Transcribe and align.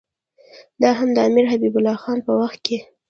دا 0.81 0.89
هم 0.99 1.09
د 1.13 1.17
امیر 1.27 1.45
حبیب 1.53 1.73
الله 1.77 1.97
خان 2.03 2.17
په 2.27 2.31
وخت 2.41 2.59
کې. 2.65 2.77